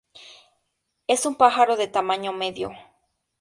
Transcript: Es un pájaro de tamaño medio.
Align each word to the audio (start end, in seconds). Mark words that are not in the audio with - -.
Es 1.05 1.27
un 1.27 1.35
pájaro 1.35 1.75
de 1.77 1.87
tamaño 1.87 2.33
medio. 2.33 2.71